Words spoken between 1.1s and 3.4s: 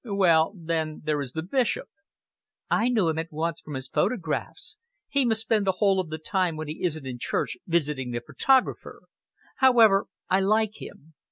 is the Bishop." "I knew him at